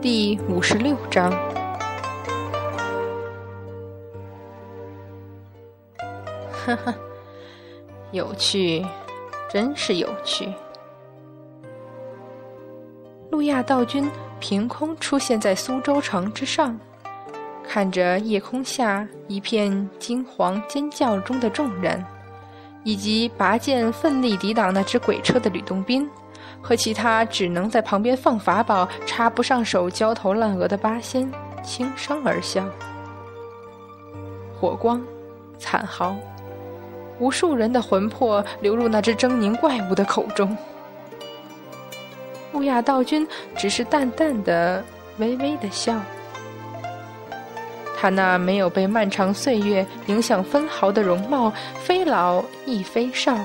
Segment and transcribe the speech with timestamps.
[0.00, 1.30] 第五十六章，
[6.50, 6.94] 哈哈，
[8.10, 8.84] 有趣，
[9.48, 10.52] 真是有趣。
[13.30, 16.78] 路亚道君凭空出现在苏州城之上，
[17.72, 22.04] 看着夜空下一片惊惶尖叫中的众人，
[22.84, 26.06] 以及拔剑奋力抵挡那只鬼车的吕洞宾。
[26.60, 31.26] 和其他只能在旁边放法宝、插不上手、焦头烂额的八仙
[31.64, 32.62] 轻声而笑。
[34.60, 35.02] 火光，
[35.58, 36.14] 惨嚎，
[37.18, 40.54] 无数人的魂魄流入那只狰狞怪物的口中。
[42.52, 44.84] 乌亚道君只是淡淡的、
[45.16, 45.98] 微微的笑。
[48.02, 51.52] 他那没有被漫长岁月影响分毫的容貌，
[51.84, 53.38] 非老亦非少。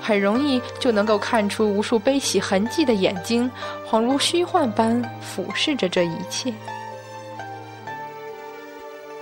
[0.00, 3.48] 很容易就能够看出无数悲喜痕迹的眼睛，
[3.88, 6.52] 恍如虚幻般俯视着这一切。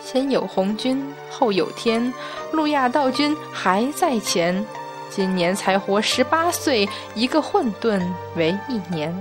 [0.03, 2.11] 先有红军，后有天，
[2.51, 4.65] 路亚道君还在前。
[5.11, 8.01] 今年才活十八岁，一个混沌
[8.37, 9.15] 为一年。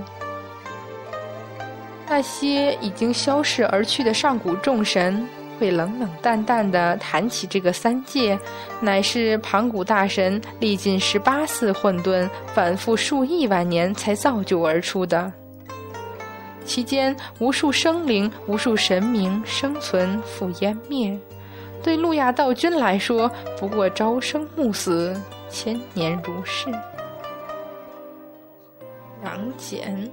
[2.10, 5.26] 那些已经消逝而去的上古众神。
[5.60, 8.38] 会冷冷淡淡的谈起这个三界，
[8.80, 15.30] 乃是盘古大神历尽十八次混沌，反复数亿万年才造就而出的。
[16.64, 21.14] 其间无数生灵、无数神明生存复湮灭，
[21.82, 25.14] 对路亚道君来说，不过朝生暮死，
[25.50, 26.70] 千年如是。
[29.22, 30.10] 杨戬，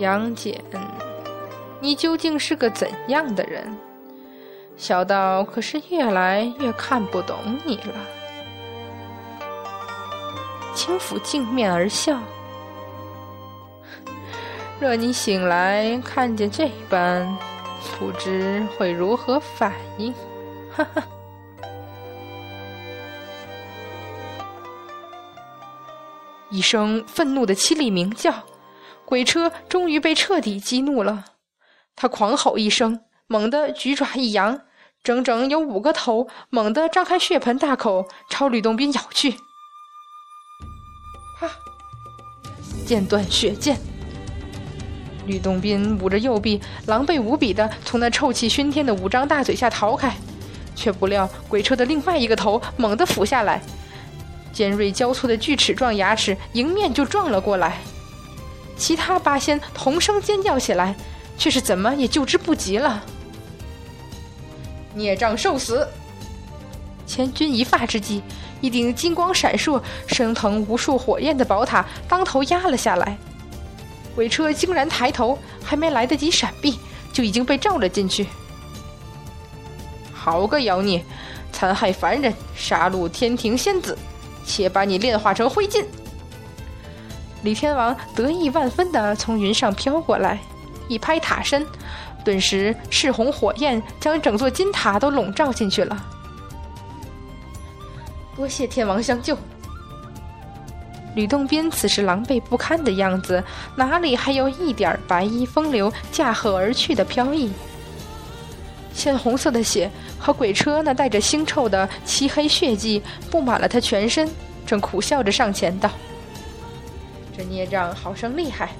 [0.00, 0.58] 杨戬，
[1.78, 3.76] 你究竟是个怎样的人？
[4.78, 7.94] 小道可是越来越看不懂你了。
[10.74, 12.18] 轻抚镜面而笑，
[14.80, 17.28] 若你醒来看见这般，
[17.98, 20.14] 不知会如何反应？
[20.74, 21.02] 哈哈！
[26.48, 28.32] 一声愤怒的凄厉鸣叫，
[29.10, 31.24] 鬼车终于被彻底激怒了。
[31.96, 34.60] 他狂吼一声，猛地举爪一扬。
[35.02, 39.32] 整整有五个头，猛地张开血盆大口，朝吕洞宾咬去。
[41.40, 41.50] 啪！
[42.86, 43.76] 剑断血溅。
[45.26, 50.14] 吕洞宾捂着右臂，狼狈无比的从那臭气熏天的五张大嘴下逃开，
[50.76, 53.60] 却不料鬼车的另外一个头猛地俯下来，
[54.52, 57.80] 尖锐交错的锯齿状牙齿迎面就撞了过来。
[58.80, 60.96] 其他八仙同声尖叫起来，
[61.36, 63.04] 却是怎么也救之不及了。
[64.94, 65.86] 孽障受死！
[67.06, 68.22] 千钧一发之际，
[68.62, 73.18] 一顶金光闪烁、升腾无数火焰的宝塔当头压了下来。
[74.14, 76.78] 鬼车惊然抬头，还没来得及闪避，
[77.12, 78.26] 就已经被照了进去。
[80.10, 81.04] 好个妖孽，
[81.52, 83.96] 残害凡人，杀戮天庭仙子，
[84.46, 85.84] 且把你炼化成灰烬！
[87.42, 90.38] 李天王得意万分地从云上飘过来，
[90.88, 91.66] 一拍塔身。
[92.22, 96.04] 顿时，赤红火焰将整座金塔都笼罩进去了。
[98.36, 99.36] 多谢天王相救。
[101.14, 103.42] 吕洞宾此时狼狈不堪的样子，
[103.74, 107.50] 哪里还有一点白衣风流驾鹤而去的飘逸？
[108.92, 114.28] 鲜红色的血和鬼车那带着腥臭的漆黑血迹布满了他全身，
[114.66, 115.90] 正苦笑着上前道
[117.40, 118.72] ：“这孽障好生厉害，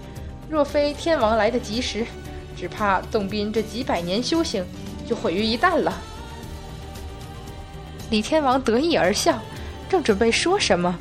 [0.50, 2.04] 若非天王来得及时。”
[2.54, 4.62] 只怕洞宾这几百年修行
[5.08, 5.94] 就毁于一旦了。
[8.10, 9.40] 李天王得意而笑，
[9.88, 10.94] 正准备说什么，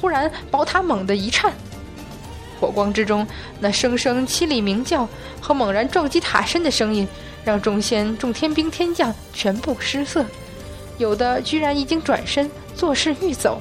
[0.00, 1.52] 忽然宝塔猛地一颤，
[2.60, 3.26] 火光之中
[3.58, 5.08] 那声声凄厉鸣叫
[5.40, 7.08] 和猛然撞击塔身的声音，
[7.44, 10.24] 让众仙众天兵天将全部失色，
[10.96, 13.60] 有的居然已经转身作势欲走，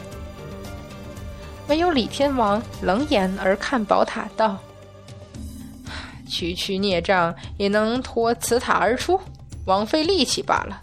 [1.70, 4.58] 唯有李天王冷眼而看宝塔道。
[6.28, 9.20] 区区孽障也能脱此塔而出，
[9.66, 10.82] 枉费力气罢了。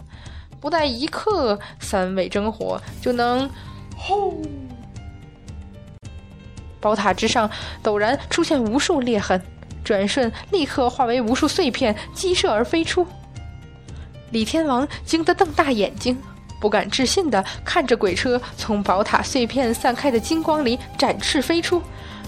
[0.61, 3.49] 不待一刻，三味真火就能
[3.97, 4.43] 轰！
[6.81, 7.51] 宝塔之上
[7.83, 9.41] 陡然出现无数裂痕，
[9.85, 13.07] 转瞬立刻化为无数碎片，激射而飞出。
[14.31, 16.17] 李天王惊得瞪大眼睛，
[16.61, 21.83] 不敢置信的看着鬼车从宝塔碎片散开的金光里展翅飞出。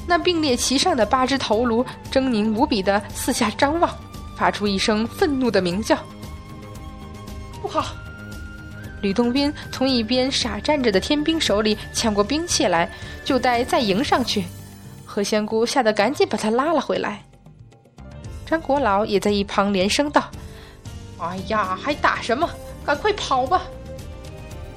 [0.06, 3.94] 那并列其上的八只头颅狰狞无比的四下张望，
[4.36, 5.98] 发出一声愤怒的鸣叫。
[7.60, 7.94] 不好！
[9.02, 12.90] 吕洞宾从一边傻站着的天兵手里抢过兵器来，
[13.22, 14.44] 就待再迎上去。
[15.04, 17.22] 何仙姑吓得赶紧把他拉了回来。
[18.46, 20.30] 张国老也在一旁连声道
[21.20, 22.48] ：“哎呀，还打什么？
[22.84, 23.62] 赶快跑吧！”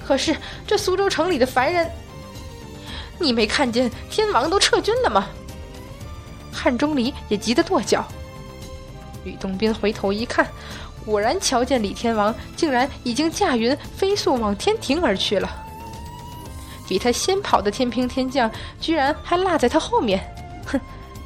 [0.05, 0.35] 可是
[0.67, 1.89] 这苏州城里的凡人，
[3.19, 5.27] 你没看见天王都撤军了吗？
[6.51, 8.05] 汉钟离也急得跺脚。
[9.23, 10.47] 吕洞宾回头一看。
[11.03, 15.49] 果然瞧见李天王竟然已经驾云飞速往天庭而去了，
[16.87, 20.23] 比他先跑的天兵天将居然还落在他后面，
[20.67, 20.79] 哼，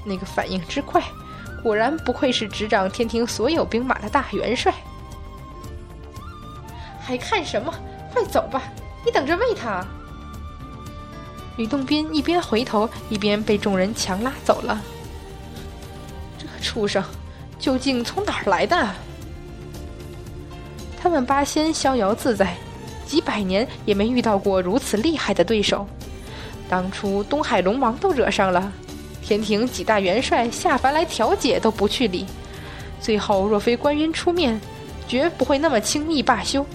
[0.05, 1.03] 那个反应之快，
[1.61, 4.73] 果然不愧是执掌天庭所有兵马的大元帅。
[7.01, 7.73] 还看什么？
[8.15, 8.63] 快走吧！
[9.05, 9.85] 你等着喂他。
[11.57, 14.81] 吕洞宾一边回头，一边被众人强拉走了。
[16.37, 17.03] 这畜生
[17.59, 18.89] 究竟从哪儿来的？
[20.97, 22.55] 他们八仙逍遥自在，
[23.05, 25.85] 几百年也没遇到过如此厉害的对手。
[26.69, 28.71] 当初东海龙王都惹上了，
[29.21, 32.25] 天庭几大元帅下凡来调解都不去理。
[33.01, 34.59] 最后若非观音出面，
[35.05, 36.65] 绝不会那么轻易罢休。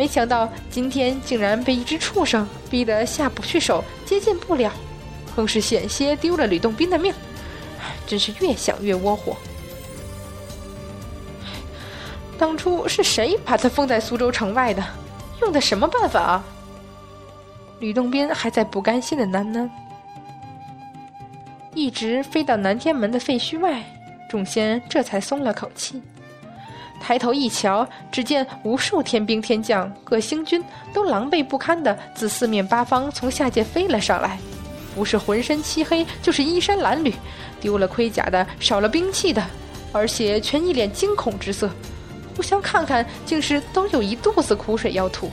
[0.00, 4.72] 没想到今天竟然被一只畜生逼得下不去手，接近不了，
[5.36, 7.12] 更是险些丢了吕洞宾的命。
[8.06, 9.36] 真是越想越窝火。
[12.38, 14.82] 当初是谁把他封在苏州城外的？
[15.42, 16.44] 用的什么办法啊？
[17.80, 19.68] 吕洞宾还在不甘心的喃喃。
[21.74, 23.84] 一直飞到南天门的废墟外，
[24.30, 26.00] 众仙这才松了口气。
[27.00, 30.62] 抬头一瞧，只见无数天兵天将、各星军
[30.92, 34.38] 都狼狈不堪的自四面八方从下界飞了上来，
[34.94, 37.14] 不是浑身漆黑，就是衣衫褴褛，
[37.60, 39.42] 丢了盔甲的，少了兵器的，
[39.92, 41.70] 而且全一脸惊恐之色。
[42.36, 45.30] 互相看看，竟是都有一肚子苦水要吐。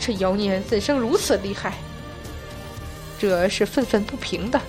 [0.00, 1.74] 这妖孽怎生如此厉害？
[3.18, 4.60] 这是愤愤不平的。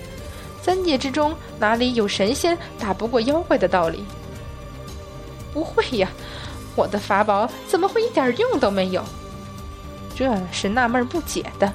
[0.60, 4.04] 三界之中哪里有神仙打不过妖怪的道理？
[5.52, 6.08] 不会呀，
[6.74, 9.04] 我的法宝怎么会一点用都没有？
[10.14, 11.72] 这是纳闷不解的。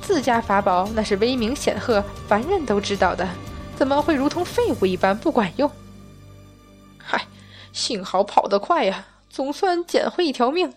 [0.00, 3.26] 自家法宝那是威名显赫，凡人都知道的，
[3.74, 5.70] 怎么会如同废物一般不管用？
[6.98, 7.26] 嗨
[7.72, 10.74] 幸好跑得快呀，总算捡回一条命。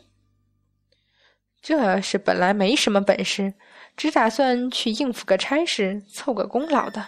[1.61, 3.55] 这是本来没什么本事，
[3.97, 7.07] 只打算去应付个差事，凑个功劳的。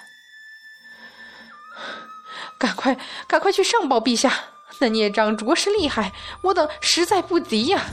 [2.59, 2.97] 赶快，
[3.27, 4.33] 赶快去上报陛下！
[4.79, 6.11] 那孽障着实厉害，
[6.41, 7.83] 我等实在不敌呀。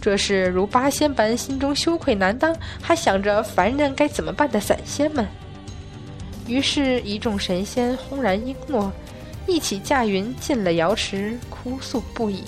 [0.00, 5.26] 这是如八仙般心中羞愧难当，还想着凡人该怎么办的散仙们。
[6.46, 8.92] 于是，一众神仙轰然应诺。
[9.46, 12.44] 一起驾云进了瑶池，哭诉不已。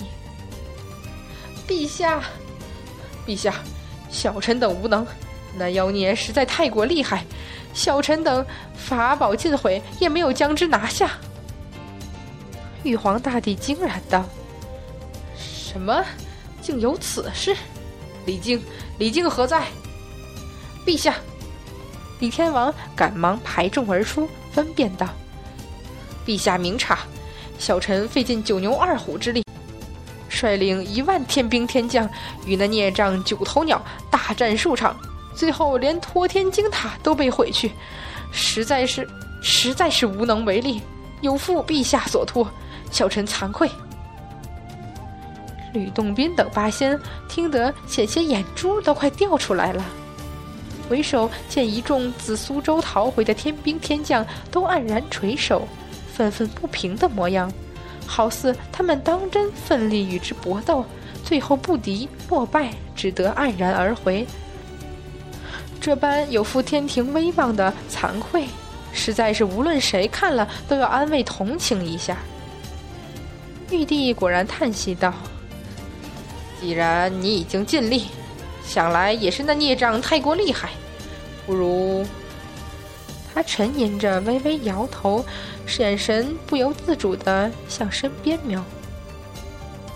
[1.67, 2.21] 陛下，
[3.25, 3.55] 陛下，
[4.09, 5.05] 小臣等无能，
[5.57, 7.25] 那妖孽实在太过厉害，
[7.73, 8.45] 小臣等
[8.75, 11.11] 法宝尽毁，也没有将之拿下。
[12.83, 14.25] 玉皇大帝惊然道
[15.37, 16.03] ：“什么？
[16.61, 17.55] 竟有此事？
[18.25, 18.61] 李靖，
[18.97, 19.65] 李靖何在？”
[20.85, 21.15] 陛下，
[22.19, 25.07] 李天王赶忙排众而出，分辨道。
[26.25, 26.99] 陛下明察，
[27.57, 29.43] 小臣费尽九牛二虎之力，
[30.29, 32.09] 率领一万天兵天将
[32.45, 34.97] 与那孽障九头鸟大战数场，
[35.33, 37.71] 最后连托天金塔都被毁去，
[38.31, 39.07] 实在是
[39.41, 40.81] 实在是无能为力，
[41.21, 42.49] 有负陛下所托，
[42.93, 43.69] 小臣惭愧。
[45.73, 46.97] 吕洞宾等八仙
[47.27, 49.83] 听得险些眼珠都快掉出来了，
[50.87, 55.67] 回首见一众自苏州逃回的天兵天将都黯然垂首。
[56.13, 57.51] 愤愤不平的模样，
[58.05, 60.85] 好似他们当真奋力与之搏斗，
[61.23, 64.27] 最后不敌落败，只得黯然而回。
[65.81, 68.45] 这般有负天庭威望的惭愧，
[68.91, 72.15] 实在是无论谁看了都要安慰同情一下。
[73.73, 75.13] 玉帝果然叹息道
[76.61, 78.05] ：“既然你已经尽力，
[78.63, 80.69] 想来也是那孽障太过厉害，
[81.45, 82.05] 不如……”
[83.33, 85.25] 他沉吟着，微微摇头。
[85.79, 88.63] 眼神不由自主地向身边瞄，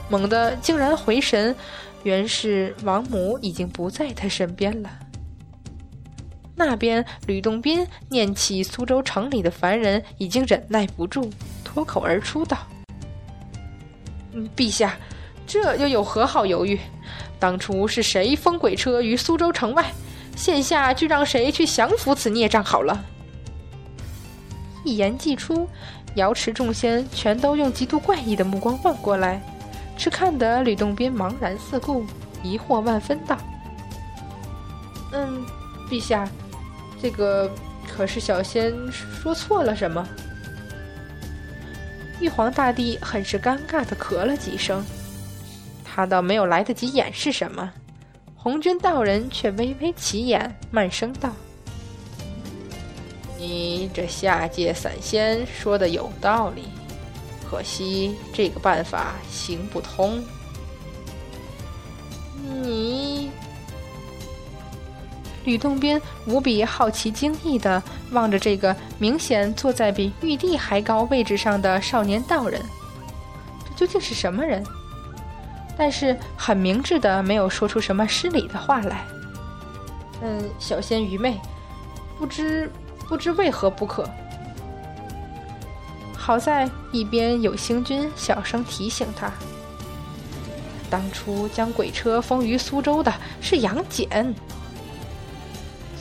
[0.09, 1.55] 猛地竟然回神，
[2.03, 4.89] 原是王母已经不在他身边了。
[6.55, 11.29] 那边吕洞宾念起苏州城里的凡人，已经忍耐不住，
[11.63, 12.57] 脱口而出道
[14.55, 14.95] ：“陛下，
[15.45, 16.79] 这又有何好犹豫？
[17.39, 19.91] 当初是谁封鬼车于苏州城外？
[20.35, 23.03] 现下就让谁去降服此孽障好了。”
[24.85, 25.67] 一言既出，
[26.15, 29.41] 瑶池众仙全都用极度怪异的目光望过来，
[29.97, 32.05] 只看得吕洞宾茫然四顾，
[32.43, 33.37] 疑惑万分，道
[35.11, 35.45] ：“嗯，
[35.89, 36.27] 陛下，
[37.01, 37.49] 这个
[37.87, 40.07] 可是小仙说错了什么？”
[42.19, 44.83] 玉皇大帝很是尴尬的咳了几声，
[45.83, 47.71] 他倒没有来得及掩饰什么，
[48.35, 51.31] 红军道人却微微起眼，慢声道
[53.37, 56.63] ：“你这下界散仙说的有道理，
[57.47, 60.23] 可惜这个办法行不通。
[62.63, 63.29] 你……”
[65.47, 72.61] 吕洞宾无比好奇、惊异的望着这个明显坐在比玉帝还高位置上的少年道人，
[73.63, 74.61] 这究竟是什么人？
[75.77, 79.05] 但是很明智的没有说出什么失礼的话来。
[80.21, 81.39] 嗯，小仙愚昧，
[82.19, 82.69] 不知
[83.07, 84.05] 不知为何不可。
[86.13, 89.31] 好在一边有星君小声提醒他：
[90.89, 94.35] 当初将鬼车封于苏州的是杨戬。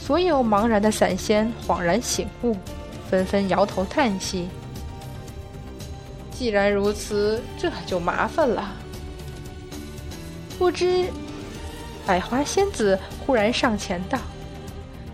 [0.06, 2.56] 所有茫然的散仙恍然醒悟，
[3.10, 4.48] 纷纷摇头叹息。
[6.30, 8.72] 既然如此，这就麻烦了。
[10.60, 11.06] 不知，
[12.06, 12.96] 百花仙子
[13.26, 14.16] 忽然上前道：“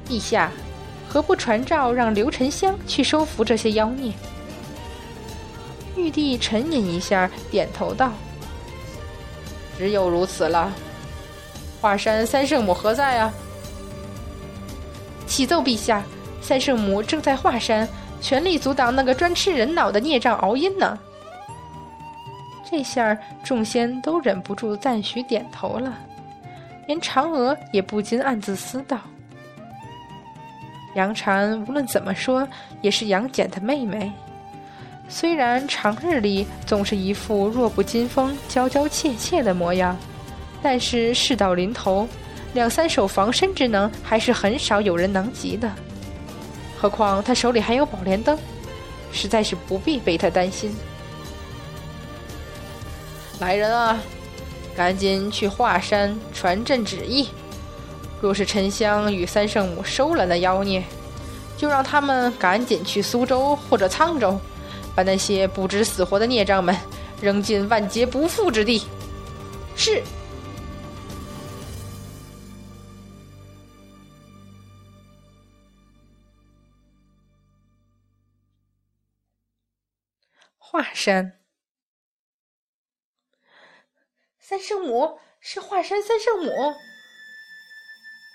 [0.06, 0.52] 陛下，
[1.08, 4.12] 何不传召让刘沉香去收服这些妖孽？”
[5.96, 8.12] 玉帝沉吟一下，点头道
[9.78, 10.70] ：“只有如此了。
[11.80, 13.32] 华山三圣母何在啊？”
[15.32, 16.02] 启奏陛下，
[16.42, 17.88] 三圣母正在华山，
[18.20, 20.98] 全力阻挡那个专吃人脑的孽障敖阴呢。
[22.70, 25.96] 这下众仙都忍不住赞许点头了，
[26.86, 28.98] 连嫦娥也不禁暗自思道：
[30.96, 32.46] 杨婵无论怎么说
[32.82, 34.12] 也是杨戬的妹妹，
[35.08, 39.96] 虽然常日里总是一副弱不禁风、娇娇怯怯的模样，
[40.62, 42.06] 但是事到临头。
[42.54, 45.70] 两三手防身之能，还是很少有人能及的。
[46.78, 48.38] 何况他手里还有宝莲灯，
[49.10, 50.74] 实在是不必为他担心。
[53.40, 53.98] 来人啊，
[54.76, 57.28] 赶紧去华山传朕旨意。
[58.20, 60.84] 若是沉香与三圣母收了那妖孽，
[61.56, 64.38] 就让他们赶紧去苏州或者沧州，
[64.94, 66.76] 把那些不知死活的孽障们
[67.20, 68.82] 扔进万劫不复之地。
[69.74, 70.02] 是。
[81.02, 81.32] 山，
[84.38, 86.52] 三圣母是华山三圣母。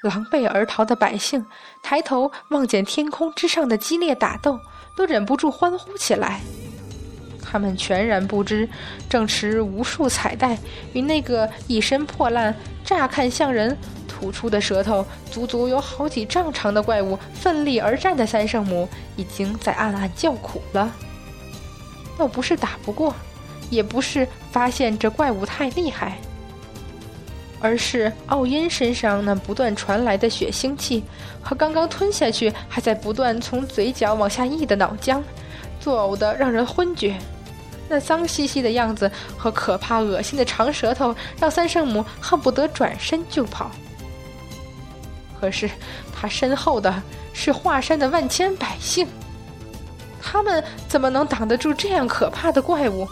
[0.03, 1.45] 狼狈而逃的百姓
[1.81, 4.59] 抬头望见天空之上的激烈打斗，
[4.97, 6.41] 都忍不住欢呼起来。
[7.41, 8.67] 他们全然不知，
[9.09, 10.57] 正持无数彩带
[10.91, 13.77] 与那个一身破烂、乍看像人、
[14.09, 20.93] 吐出的舌头足足有好几丈长的怪物奋力而战的三圣母，已经在暗暗叫苦了。
[22.17, 23.13] 倒不是打不过，
[23.69, 26.17] 也不是发现这怪物太厉害，
[27.61, 31.03] 而是奥恩身上那不断传来的血腥气，
[31.41, 35.21] 和刚刚吞下去还在不断从嘴角往下溢的脑浆，
[35.79, 37.15] 作呕的让人昏厥。
[37.89, 43.71] 那脏兮兮的样子和可怕恶心的长舌头，让三圣母恨不得转身就跑。
[45.39, 45.69] 可是
[46.13, 49.07] 他身后的是华山的万千百姓。
[50.29, 53.07] 他们怎么能挡得住这样可怕的怪物？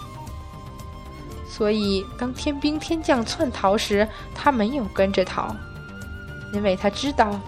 [1.48, 5.56] 所以，当天兵天将窜逃时，她没有跟着逃，
[6.52, 7.40] 因为她知道，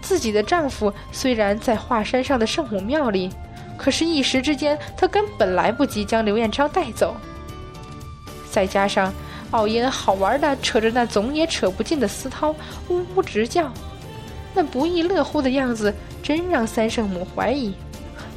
[0.00, 3.30] 自己的丈夫虽然在华山上的圣母庙里，
[3.78, 7.14] 可是，一时之间，她根本来不及将刘彦昌带走。
[8.50, 9.14] 再加上
[9.52, 12.52] 奥因好玩的扯着那总也扯不尽的丝绦，
[12.88, 13.70] 呜呜直叫，
[14.52, 17.72] 那不亦乐乎的样子，真让三圣母怀疑。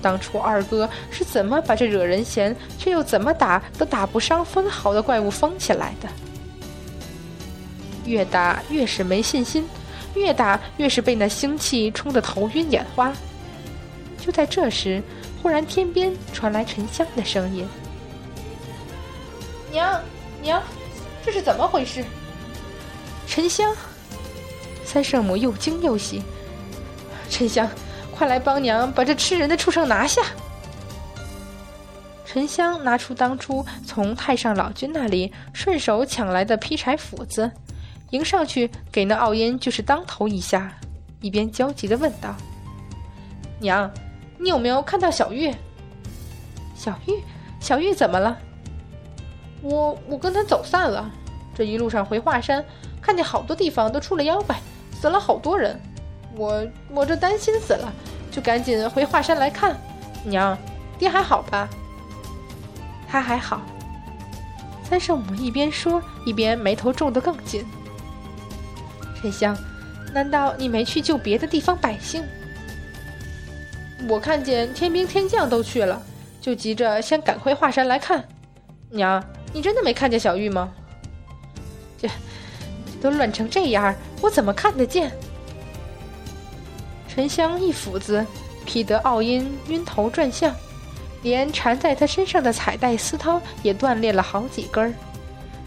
[0.05, 6.07] 当初二哥是怎么把这惹人嫌却又怎么打都打不伤分毫的怪物封起来的？
[8.05, 9.67] 越打越是没信心，
[10.13, 13.11] 越打越是被那腥气冲得头晕眼花。
[14.23, 15.01] 就在这时，
[15.41, 17.67] 忽然天边传来沉香的声音
[19.73, 19.99] ：“娘，
[20.39, 20.61] 娘，
[21.25, 22.05] 这是怎么回事？”
[23.25, 23.75] 沉香，
[24.83, 26.21] 三圣母又惊又喜，
[27.27, 27.67] 沉香。
[28.17, 30.21] 快来帮娘把这吃人的畜生拿下！
[32.25, 37.51] 沉香拿出当初从太上老君那里顺手抢来的劈柴斧子，
[38.11, 40.73] 迎上去给那奥因就是当头一下，
[41.21, 42.35] 一边焦急的问道
[43.59, 43.89] ：“娘，
[44.37, 45.53] 你有没有看到小玉？
[46.75, 47.21] 小玉，
[47.59, 48.37] 小玉怎么了？
[49.61, 51.09] 我我跟他走散了。
[51.55, 52.63] 这一路上回华山，
[53.01, 54.59] 看见好多地方都出了妖怪，
[54.99, 55.79] 死了好多人。
[56.37, 57.91] 我我这担心死了，
[58.31, 59.75] 就赶紧回华山来看。
[60.23, 60.57] 娘，
[60.97, 61.69] 爹还好吧？
[63.07, 63.61] 他还好。
[64.83, 67.65] 三圣母一边说，一边眉头皱得更紧。
[69.19, 69.57] 沉香，
[70.13, 72.23] 难道你没去救别的地方百姓？
[74.07, 76.01] 我看见天兵天将都去了，
[76.39, 78.23] 就急着先赶回华山来看。
[78.89, 79.23] 娘，
[79.53, 80.71] 你真的没看见小玉吗？
[81.97, 82.07] 这
[83.01, 85.11] 都乱成这样，我怎么看得见？
[87.15, 88.25] 沉香一斧子
[88.65, 90.53] 劈得奥音晕头转向。
[91.23, 94.93] 连缠在他身上的彩带丝绦也断裂了好几根儿，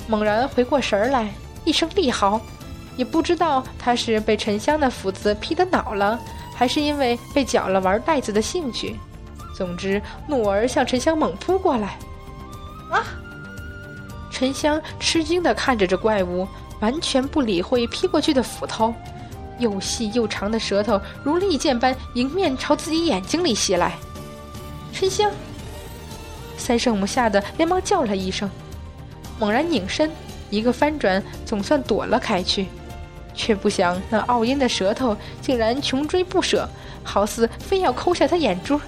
[0.06, 1.32] 猛然回过神来，
[1.64, 2.40] 一声厉嚎，
[2.96, 6.20] 也不知道他是被沉香的斧子劈得恼了，
[6.54, 8.94] 还是因为被搅了玩袋子的兴趣。
[9.52, 11.98] 总之，怒儿向沉香猛扑过来。
[12.92, 13.02] 啊！
[14.30, 16.46] 沉香吃惊地看着这怪物，
[16.78, 18.94] 完全不理会劈过去的斧头，
[19.58, 23.96] 又细又长的舌头如利剑般迎面朝自己眼睛里袭来。
[24.92, 25.30] 春香。
[26.56, 28.50] 三圣母吓得连忙叫了一声，
[29.38, 30.10] 猛然拧身，
[30.50, 32.66] 一个翻转，总算躲了开去，
[33.34, 36.68] 却不想那傲音的舌头竟然穷追不舍，
[37.04, 38.80] 好似非要抠下他眼珠。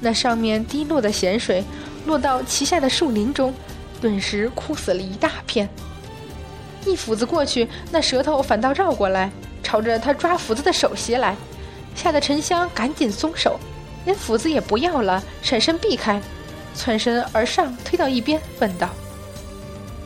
[0.00, 1.62] 那上面滴落的咸水，
[2.06, 3.52] 落到旗下的树林中，
[4.00, 5.68] 顿时枯死了一大片。
[6.86, 9.30] 一斧子过去，那舌头反倒绕过来，
[9.62, 11.36] 朝着他抓斧子的手袭来，
[11.94, 13.58] 吓得沉香赶紧松手。
[14.06, 16.20] 连斧子也不要了，闪身避开，
[16.74, 18.88] 窜身而上，推到一边，问道：“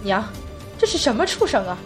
[0.03, 0.25] 娘，
[0.77, 1.79] 这是什么畜生啊？”